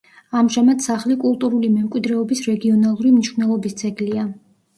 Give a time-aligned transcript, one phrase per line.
[0.37, 4.27] ამჟამად სახლი კულტურული მემკვიდრეობის რეგიონალური მნიშვნელობის ძეგლია.